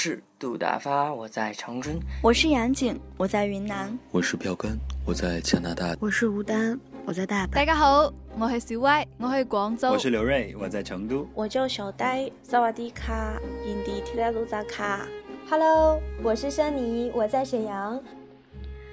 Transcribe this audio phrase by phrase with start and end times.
[0.00, 7.50] 是杜大发，我在长春；我是杨景，我在云南；我是朴根，我在加拿大；我是吴丹，我在大阪。
[7.50, 8.08] 大家好，
[8.38, 15.04] 我是小歪，我喺广州；我是刘瑞，我在成都；我叫小呆，萨瓦迪卡，印地提拉鲁扎卡。
[15.50, 18.00] Hello，我是珊妮，我在沈阳。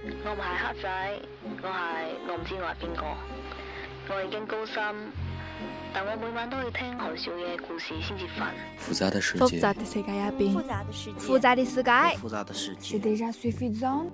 [0.03, 1.67] 我唔系黑仔，我系
[2.27, 3.03] 我唔知我系边个，
[4.09, 4.95] 我已经高三。
[5.93, 8.51] 但我每晚都要听何少嘅故事先至瞓。
[8.77, 10.03] 复杂的世界，复杂的世界
[10.51, 12.99] 复杂的世界，复杂的世界，复杂的世界。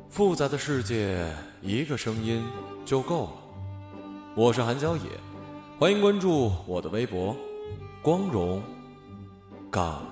[0.10, 1.26] 复杂的世界，
[1.62, 2.44] 一个声音
[2.86, 3.32] 就够了。
[4.36, 5.04] 我是韩小野，
[5.80, 7.36] 欢迎关注我的微博，
[8.02, 8.62] 光荣
[9.70, 10.06] 港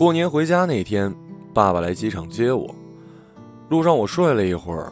[0.00, 1.14] 过年回家那天，
[1.52, 2.74] 爸爸来机场接我。
[3.68, 4.90] 路上我睡了一会儿，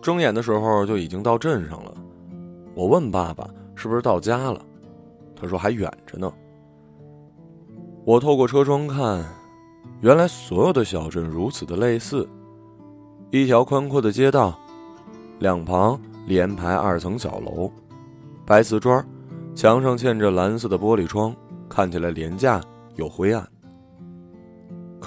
[0.00, 1.92] 睁眼的时候就已经到镇上了。
[2.72, 4.64] 我问爸爸是不是到家了，
[5.34, 6.32] 他说还远着呢。
[8.04, 9.26] 我透过车窗看，
[10.02, 12.24] 原来所有的小镇如此的类似：
[13.32, 14.56] 一条宽阔的街道，
[15.40, 17.68] 两旁连排二层小楼，
[18.46, 19.04] 白瓷砖，
[19.56, 21.34] 墙上嵌着蓝色的玻璃窗，
[21.68, 22.60] 看起来廉价
[22.94, 23.44] 又灰暗。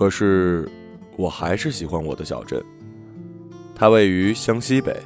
[0.02, 0.68] 可是，
[1.16, 2.60] 我还是喜欢我的小镇。
[3.76, 5.00] 它位于湘西北，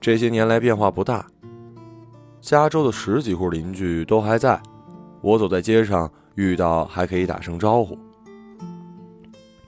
[0.00, 1.26] 这些年来变化不大。
[2.40, 4.62] 加州的十几户邻居都还在，
[5.20, 7.98] 我走在街上遇到还可以打声招呼。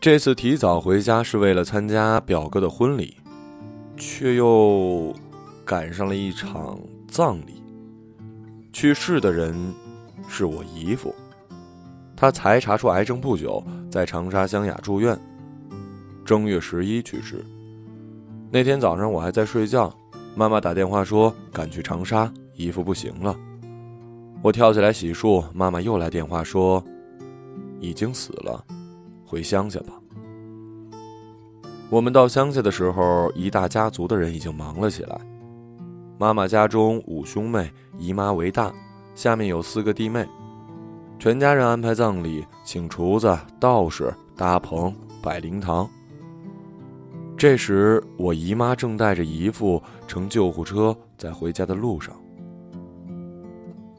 [0.01, 3.17] 这次提早回家是为了参加表哥的婚礼，
[3.97, 5.13] 却又
[5.64, 7.61] 赶上了一场葬礼。
[8.73, 9.75] 去世的人
[10.29, 11.13] 是我姨父。
[12.20, 15.17] 他才查出癌症不久，在长沙湘雅住院，
[16.24, 17.45] 正月十一去世。
[18.51, 19.95] 那天早上我还在睡觉，
[20.34, 23.36] 妈妈打电话说赶去长沙，姨父不行了。
[24.42, 26.83] 我跳起来洗漱，妈妈又来电话说，
[27.78, 28.64] 已经死了，
[29.24, 29.92] 回乡下吧。
[31.89, 35.20] 我们到乡下的时候，一大家族的人已经忙了起来。
[36.18, 38.74] 妈妈家中五兄妹，姨妈为大，
[39.14, 40.27] 下面有四个弟妹。
[41.18, 45.89] 全家人安排葬礼，请厨子、道士搭棚、摆灵堂。
[47.36, 52.14] 这时，我姨妈正带着姨父乘救护车在回家的路上。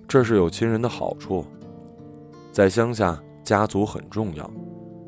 [0.08, 1.46] 这是有亲人的好处，
[2.53, 4.50] 在乡下，家族很重要，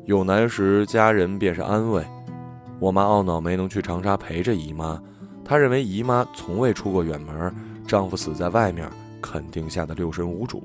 [0.04, 2.04] 有难时家人便是安慰。
[2.78, 5.02] 我妈懊恼没能去长沙陪着姨妈，
[5.42, 7.54] 她认为姨妈从未出过远门，
[7.86, 8.86] 丈夫死在外面，
[9.22, 10.62] 肯定吓得六神无主。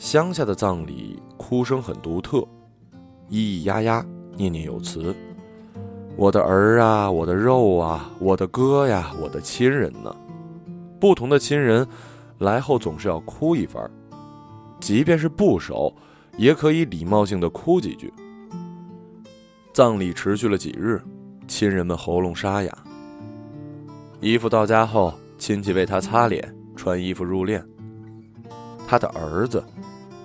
[0.00, 2.38] 乡下的葬礼哭声很独特，
[3.28, 5.14] 咿咿呀呀，念念有词。
[6.16, 10.10] 我的儿啊，我的肉啊，我的哥呀，我的亲人呢？
[10.98, 11.86] 不同的亲人
[12.38, 13.90] 来后总是要哭一番，
[14.80, 15.94] 即便是不熟，
[16.38, 18.10] 也可以礼貌性的哭几句。
[19.74, 20.98] 葬礼持续了几日，
[21.46, 22.78] 亲人们喉咙沙哑。
[24.22, 27.62] 姨父到家后，亲戚为他擦脸、穿衣服入殓。
[28.88, 29.62] 他的儿子。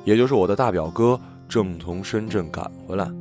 [0.05, 3.11] 也就是我的大表哥正从深圳赶回来，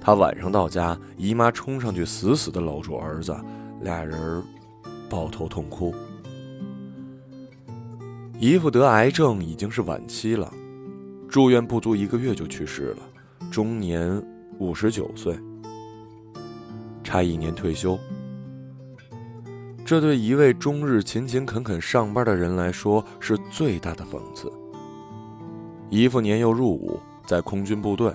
[0.00, 3.36] 他晚上到家，姨妈冲上去死死的搂住儿子，
[3.82, 4.42] 俩人
[5.10, 5.92] 抱头痛哭。
[8.38, 10.52] 姨父得癌症已经是晚期了，
[11.28, 13.02] 住院不足一个月就去世了，
[13.50, 14.24] 终年
[14.58, 15.36] 五十九岁，
[17.02, 17.98] 差一年退休。
[19.84, 24.50] 这对一位终日勤勤恳恳上班的人来说是最大的讽刺。
[25.92, 28.10] 姨父年幼入伍，在空军部队，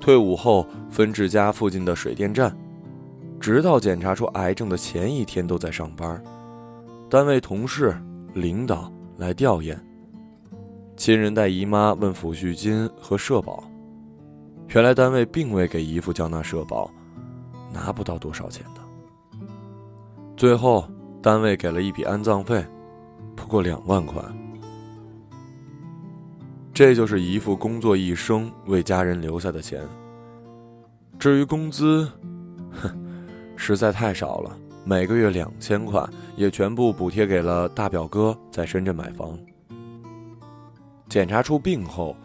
[0.00, 2.52] 退伍后分至家附近的水电站，
[3.38, 6.20] 直到检查出癌症的前一天都在上班。
[7.08, 7.96] 单位同事、
[8.34, 9.78] 领导来吊唁，
[10.96, 13.62] 亲人带姨妈问抚恤金和社保，
[14.70, 16.90] 原来单位并未给姨父缴纳社保，
[17.72, 19.46] 拿不到多少钱的。
[20.36, 20.84] 最后
[21.22, 22.66] 单位给了一笔安葬费，
[23.36, 24.20] 不过两万块。
[26.74, 29.86] 这就是姨父工作一生为家人留下的钱。
[31.18, 32.10] 至于工资，
[32.70, 32.90] 哼，
[33.56, 36.02] 实在太少了，每个月两千块，
[36.34, 39.38] 也全部补贴给了大表哥在深圳买房。
[41.10, 42.16] 检查出病后，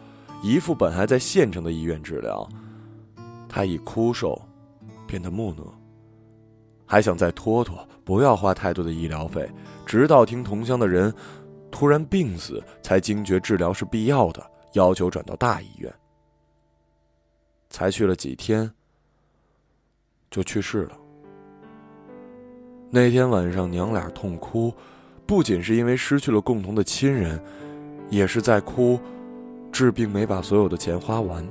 [0.42, 2.48] 姨父本还在县城的医院治疗，
[3.50, 4.40] 他已枯瘦，
[5.06, 5.62] 变得木讷，
[6.86, 9.46] 还想再拖拖，不要花太多的医疗费，
[9.84, 11.12] 直到听同乡的人
[11.70, 15.92] 突然病死，才惊觉治疗是必要的，要求转到大医院。
[17.70, 18.70] 才去了几天，
[20.30, 20.98] 就去世了。
[22.90, 24.72] 那天晚上，娘俩痛哭，
[25.26, 27.38] 不仅是因为失去了共同的亲人，
[28.08, 28.98] 也是在哭，
[29.70, 31.46] 治病没把所有的钱花完。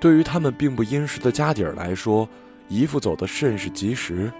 [0.00, 2.28] 对于他们并不殷实的家底儿来说，
[2.68, 4.32] 姨父走的甚是及时。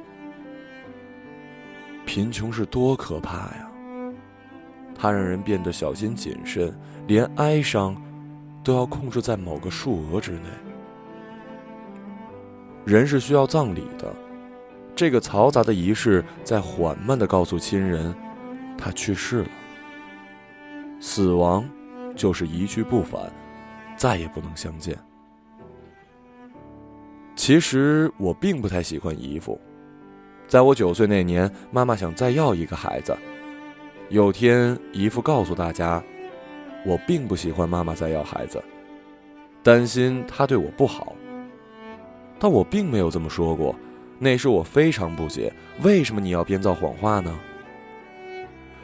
[2.14, 3.69] 贫穷是多可怕呀！
[4.94, 6.72] 它让人变得小心谨慎，
[7.08, 8.00] 连哀伤
[8.62, 10.49] 都要控制在某个数额之内。
[12.84, 14.14] 人是需要葬礼的，
[14.94, 18.14] 这个嘈杂的仪式在缓慢的告诉亲人，
[18.78, 19.49] 他去世了。
[21.00, 21.69] 死亡
[22.14, 23.22] 就是一去不返，
[23.96, 24.96] 再也不能相见。
[27.34, 29.60] 其实我并不太喜欢姨父。
[30.46, 33.17] 在我九岁那年，妈妈想再要一个孩子。
[34.11, 36.02] 有天，姨父告诉大家，
[36.85, 38.62] 我并不喜欢妈妈再要孩子，
[39.62, 41.14] 担心她对我不好。
[42.38, 43.75] 但我并没有这么说过，
[44.19, 45.52] 那时我非常不解，
[45.82, 47.35] 为什么你要编造谎话呢？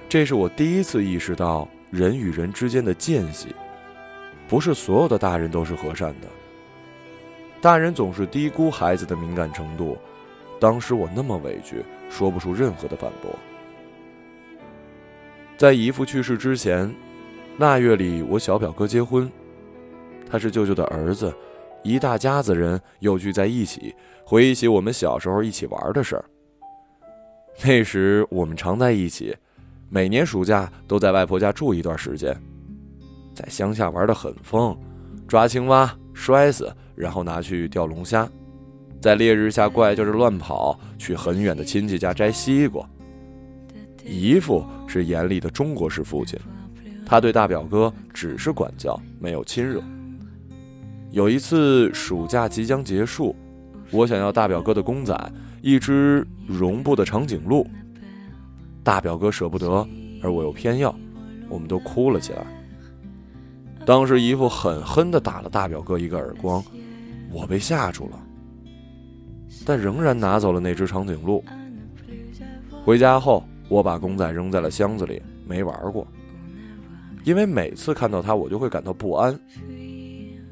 [0.09, 3.55] 这是我第一次意识到人与人之间的间隙，
[4.49, 6.27] 不是所有的大人都是和善的。
[7.61, 9.99] 大人总是低估孩子的敏感程度，
[10.61, 13.35] 当时我那么委屈，说不出任何的反驳。
[15.57, 16.95] 在姨父去世之前，
[17.59, 19.31] 腊月里我小表哥结婚，
[20.31, 21.35] 他是舅舅的儿子，
[21.83, 26.25] 一大家子人又聚在一起，回忆起我们小时候一起玩的事儿。
[27.65, 29.35] 那时我们常在一起，
[29.89, 32.39] 每年暑假都在外婆家住一段时间，
[33.35, 34.79] 在乡下玩的很疯，
[35.27, 36.71] 抓青蛙摔死。
[36.97, 38.29] 然后拿去钓龙虾，
[39.01, 42.87] 在烈日下怪叫着乱跑，去很远的亲戚家摘西瓜。
[44.05, 46.39] 姨父是严厉的中国式父亲，
[47.07, 49.83] 他对大表哥只是管教，没有亲热。
[51.11, 53.35] 有一次暑假即将结束，
[53.91, 55.33] 我想要大表哥的公仔，
[55.63, 57.67] 一只绒布的长颈鹿。
[58.85, 59.87] 大表哥舍不得，
[60.23, 60.95] 而我又偏要，
[61.49, 62.47] 我们都哭了起来。
[63.87, 66.63] 当时姨父狠狠地打了大表哥一个耳光。
[67.33, 68.21] 我被吓住了，
[69.65, 71.45] 但仍然拿走了那只长颈鹿。
[72.85, 76.07] 回家后，我把公仔扔在了箱子里，没玩过。
[77.25, 79.39] 因为每次看到它，我就会感到不安。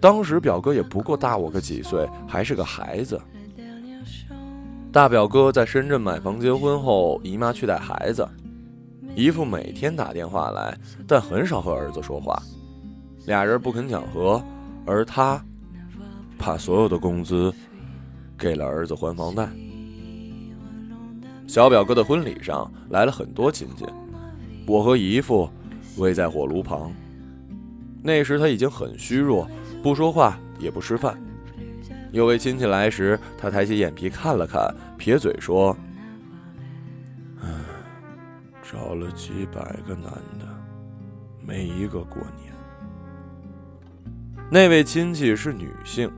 [0.00, 3.20] 当时表哥也不过大我个几岁，还是个孩子。
[4.92, 8.28] 大表哥在深圳买房结婚后，姨妈去带孩子，
[9.14, 10.76] 姨父每天打电话来，
[11.06, 12.40] 但很少和儿子说话，
[13.26, 14.42] 俩人不肯讲和，
[14.84, 15.42] 而他。
[16.40, 17.52] 把所有的工资
[18.38, 19.48] 给了儿子还房贷。
[21.46, 23.84] 小表哥的婚礼上来了很多亲戚，
[24.66, 25.50] 我和姨父
[25.96, 26.92] 围在火炉旁。
[28.02, 29.48] 那时他已经很虚弱，
[29.82, 31.18] 不说话也不吃饭。
[32.12, 35.76] 有位亲戚来时，他抬起眼皮看了看，撇嘴说：“，
[38.62, 40.04] 找了几百个男
[40.38, 40.46] 的，
[41.42, 42.52] 没一个过年。”
[44.50, 46.10] 那位亲戚是女性。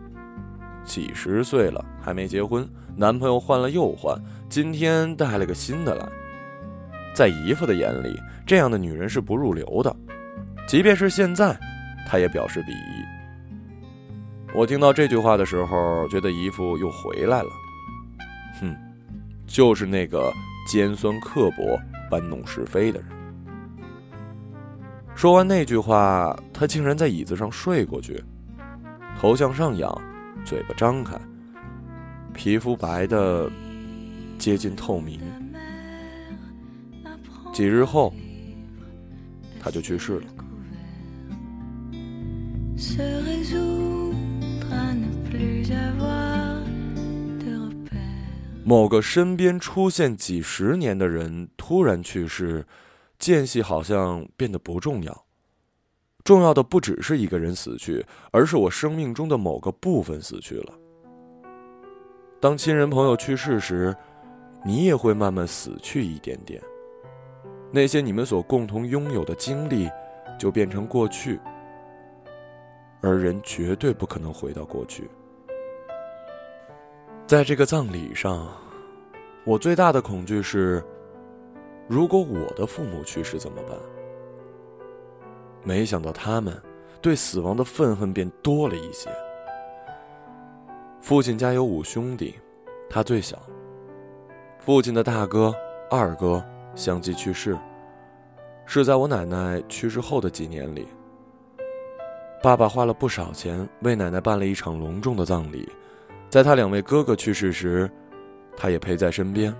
[0.90, 6.04] 几十岁了还没结婚，男朋友换了又换，今天带了个新的来。
[7.14, 9.94] 在姨父的眼里，这样的女人是不入流的，
[10.66, 11.56] 即便是现在，
[12.08, 13.04] 他也表示鄙夷。
[14.52, 17.48] 我听到这句话的时候，觉得姨父又回来了。
[18.60, 18.76] 哼，
[19.46, 20.32] 就是那个
[20.66, 21.78] 尖酸刻薄、
[22.10, 23.08] 搬弄是非的人。
[25.14, 28.20] 说完那句话，他竟然在椅子上睡过去，
[29.20, 30.02] 头向上仰。
[30.44, 31.16] 嘴巴张开，
[32.34, 33.50] 皮肤白的
[34.38, 35.20] 接近透明。
[37.52, 38.12] 几日后，
[39.60, 40.26] 他就去世了。
[48.64, 52.64] 某个身边出现几十年的人突然去世，
[53.18, 55.24] 间隙好像变得不重要。
[56.30, 60.72] 重要的不只是一个人死去，而是我生命中的某个部分死去了。
[62.38, 63.92] 当亲人朋友去世时，
[64.64, 66.62] 你也会慢慢死去一点点。
[67.72, 69.90] 那些你们所共同拥有的经历，
[70.38, 71.40] 就变成过去。
[73.00, 75.10] 而人绝对不可能回到过去。
[77.26, 78.46] 在这个葬礼上，
[79.42, 80.80] 我最大的恐惧是：
[81.88, 83.76] 如果我的父母去世怎么办？
[85.62, 86.54] 没想到他们
[87.00, 89.08] 对死亡的愤恨便多了一些。
[91.00, 92.34] 父亲家有五兄弟，
[92.88, 93.38] 他最小。
[94.58, 95.54] 父亲的大哥、
[95.90, 97.56] 二哥相继去世，
[98.66, 100.86] 是在我奶奶去世后的几年里。
[102.42, 105.68] 爸爸花了不少钱为奶奶办了一场隆重的葬礼，
[106.28, 107.90] 在他两位哥哥去世时，
[108.56, 109.54] 他也陪在身边。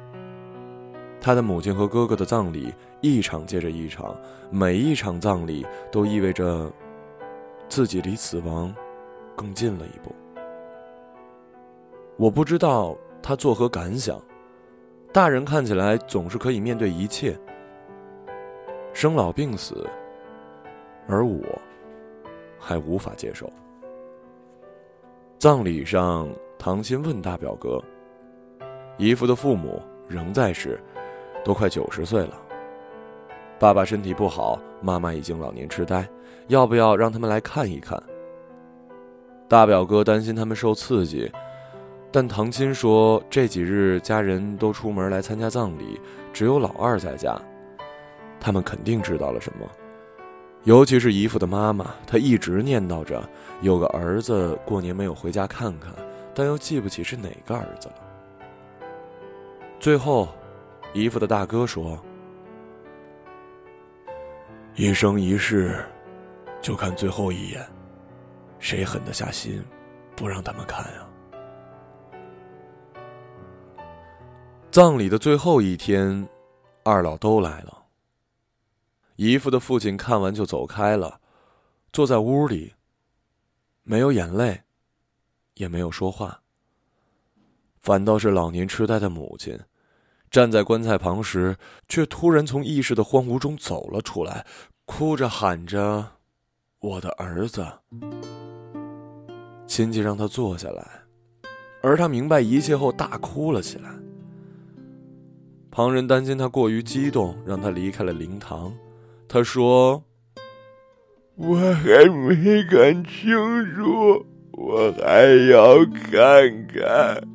[1.20, 4.16] 他的母亲和哥哥的葬礼一场接着一场，
[4.50, 6.70] 每一场葬礼都意味着
[7.68, 8.74] 自己离死亡
[9.36, 10.14] 更近了一步。
[12.16, 14.20] 我不知道他作何感想。
[15.12, 17.36] 大人看起来总是可以面对一切，
[18.92, 19.84] 生老病死，
[21.08, 21.42] 而我
[22.60, 23.52] 还无法接受。
[25.36, 27.82] 葬礼上，唐鑫问大表哥
[28.98, 30.80] ：“姨父的父母仍在世，
[31.44, 32.34] 都快九十岁了。
[33.58, 36.08] 爸爸身体不好，妈妈已经老年痴呆，
[36.48, 38.02] 要不要让他们来看一看？”
[39.48, 41.30] 大表哥担心他们受刺激。
[42.12, 46.00] 但唐亲说，这几日家人都出门来参加葬礼，
[46.32, 47.40] 只有老二在家。
[48.40, 49.68] 他们肯定知道了什么，
[50.64, 53.22] 尤其是姨父的妈妈，她一直念叨着
[53.60, 55.92] 有个儿子过年没有回家看看，
[56.34, 57.94] 但又记不起是哪个儿子了。
[59.78, 60.28] 最后，
[60.92, 62.02] 姨父的大哥说
[64.74, 65.84] ：“一生一世，
[66.60, 67.64] 就看最后一眼，
[68.58, 69.62] 谁狠得下心，
[70.16, 71.06] 不让他们看呀？”
[74.72, 76.28] 葬礼的最后一天，
[76.82, 77.84] 二老都来了。
[79.14, 81.20] 姨父的父亲看完就走开了，
[81.92, 82.74] 坐在屋里，
[83.84, 84.62] 没有眼泪，
[85.54, 86.40] 也没有说话。
[87.78, 89.58] 反倒是老年痴呆的母亲，
[90.30, 91.56] 站在棺材旁时，
[91.88, 94.46] 却突然从意识的荒芜中走了出来，
[94.84, 96.12] 哭着喊着
[96.80, 97.66] ：“我的儿子！”
[99.66, 100.86] 亲戚让他坐下来，
[101.82, 103.90] 而他明白一切后，大哭了起来。
[105.70, 108.72] 旁人担心他过于激动，让他离开了灵堂。
[109.28, 110.02] 他说
[111.36, 113.32] ：“我还没看清
[113.74, 117.28] 楚，我还要看看。”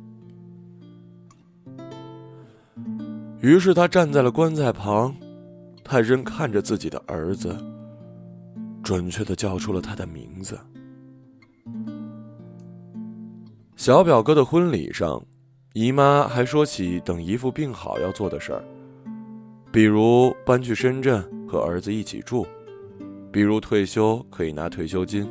[3.46, 5.14] 于是他站在了棺材旁，
[5.84, 7.56] 他仍看着自己的儿子，
[8.82, 10.58] 准确的叫出了他的名字。
[13.76, 15.24] 小表哥的婚礼上。
[15.74, 18.64] 姨妈还说起等姨父病好要做的事儿，
[19.70, 22.46] 比如搬去深圳和儿子一起住，
[23.30, 25.28] 比如退休可以拿退休金。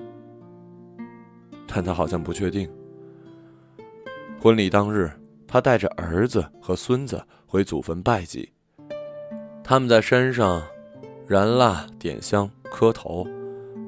[1.67, 2.69] 但他好像不确定。
[4.39, 5.11] 婚礼当日，
[5.55, 8.51] 他带着儿子和孙子回祖坟拜祭，
[9.63, 10.61] 他们在山上
[11.25, 13.25] 燃蜡、点香、磕头，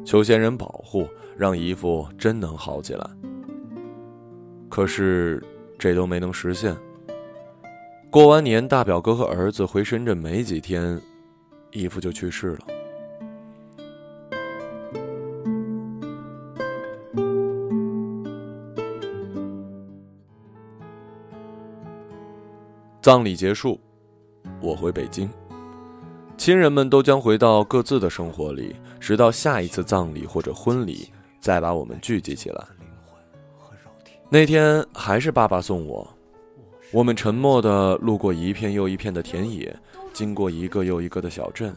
[0.05, 1.05] 求仙人保护，
[1.35, 3.05] 让姨父真能好起来。
[4.69, 5.43] 可是。
[5.77, 6.73] 这都没能实现。
[8.09, 10.99] 过完年，大表哥和儿子回深圳没几天，
[11.71, 12.76] 姨父就去世了。
[23.07, 23.79] 葬礼结束，
[24.59, 25.29] 我回北京，
[26.35, 31.09] 亲人们都将回到各自的生活里，直到下一次葬礼或者婚礼，
[31.39, 32.61] 再把我们聚集起来。
[34.27, 36.05] 那天还是爸爸送我，
[36.91, 39.73] 我们沉默的路过一片又一片的田野，
[40.11, 41.73] 经过一个又一个的小镇。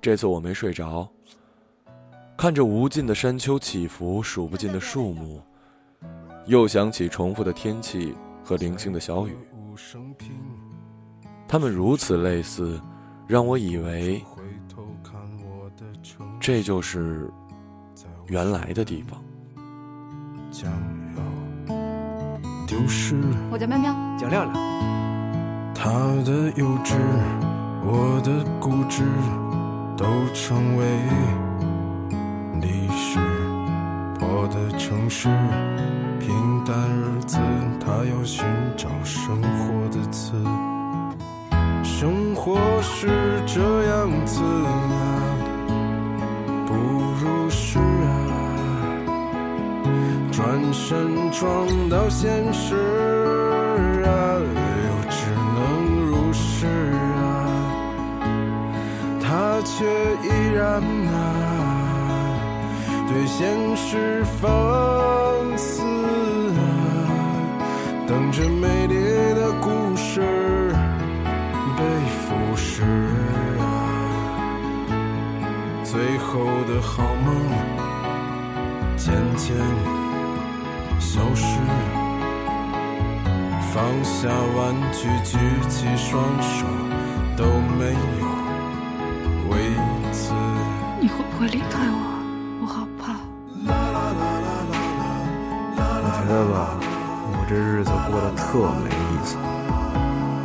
[0.00, 1.06] 这次我没睡着，
[2.34, 5.38] 看着无尽的山丘起伏，数不尽的树木，
[6.46, 9.36] 又想起重复的天气和零星的小雨，
[11.48, 12.80] 它们如此类似，
[13.26, 14.24] 让我以为
[16.40, 17.30] 这就是
[18.26, 19.20] 原来的地方。
[20.50, 20.70] 将
[21.16, 21.22] 要
[22.66, 23.14] 丢失。
[23.50, 24.70] 我叫喵喵，叫亮亮。
[25.74, 25.90] 他
[26.24, 26.94] 的幼稚，
[27.84, 29.04] 我的固执，
[29.96, 30.84] 都成为
[32.60, 33.18] 历史。
[34.18, 35.28] 破的城市，
[36.30, 37.38] 平淡日子，
[37.84, 38.44] 他要寻
[38.76, 40.32] 找生活的词。
[41.82, 43.08] 生活是
[43.48, 44.70] 这样子啊，
[46.68, 46.72] 不
[47.20, 47.82] 如是啊。
[50.30, 52.76] 转身撞到现实
[54.04, 55.58] 啊，又只能
[56.06, 56.68] 如是
[57.18, 57.18] 啊，
[59.20, 59.84] 他却
[60.22, 61.18] 依然啊，
[63.08, 64.48] 对现实放
[68.10, 68.94] 等着美丽
[69.34, 70.20] 的故事
[71.76, 72.82] 被腐蚀
[73.60, 73.62] 啊，
[75.84, 77.32] 最后的好梦
[78.96, 79.54] 渐渐。
[80.98, 81.60] 消失。
[83.72, 85.38] 放下玩具，举
[85.68, 86.66] 起双手，
[87.36, 87.44] 都
[87.78, 88.26] 没有
[89.50, 89.70] 为
[90.10, 90.34] 此。
[91.00, 91.94] 你会不会离开我？
[92.62, 93.14] 我好怕。
[96.02, 96.58] 我觉得吧，
[97.50, 99.36] 这日子过得特没意思。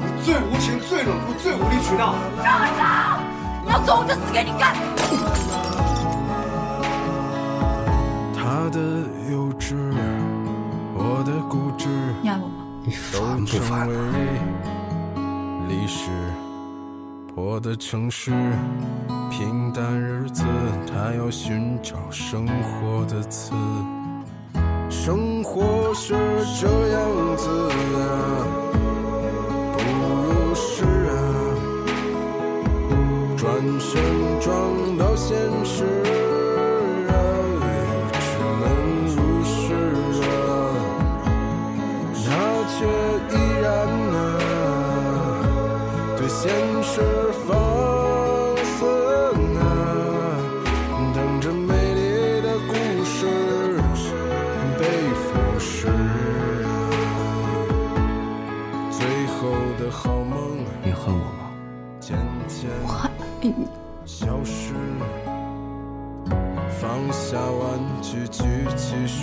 [0.01, 2.15] 你最无情、最冷酷、最无理取闹。
[2.43, 2.81] 让我走！
[3.63, 4.73] 你要走，我就死给你看。
[8.33, 9.75] 他的幼稚，
[10.95, 11.87] 我的固执，
[12.23, 12.65] 你爱我吗？
[12.83, 13.87] 你烦不烦？
[15.69, 16.09] 历史
[17.35, 18.31] 破的城市，
[19.29, 20.43] 平淡日子，
[20.91, 23.53] 他要寻找生活的词。
[25.05, 26.15] 生活是
[26.59, 27.47] 这样子
[27.93, 28.47] 啊，
[29.77, 31.13] 不如是啊，
[33.37, 33.45] 转
[33.79, 34.01] 身
[34.41, 34.94] 装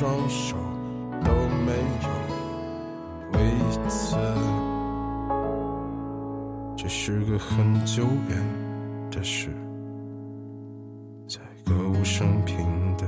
[0.03, 0.57] 双手，
[1.25, 1.31] 都
[1.65, 2.09] 没有
[3.35, 3.39] 为
[3.89, 4.17] 此。
[6.77, 9.51] 这是个很久远的事，
[11.29, 13.07] 在歌舞升平的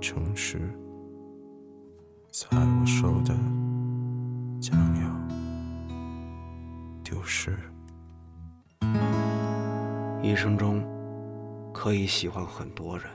[0.00, 0.58] 城市。
[2.30, 3.36] 在我手的
[4.58, 5.06] 将要
[7.04, 7.54] 丢失。
[10.22, 10.82] 一生中
[11.70, 13.06] 可以喜欢很多人，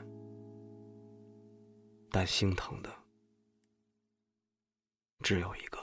[2.11, 2.89] 但心疼的
[5.21, 5.78] 只有一个。